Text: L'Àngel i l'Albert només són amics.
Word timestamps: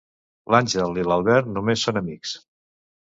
L'Àngel 0.53 0.97
i 1.01 1.05
l'Albert 1.09 1.51
només 1.59 1.85
són 1.89 2.01
amics. 2.05 2.33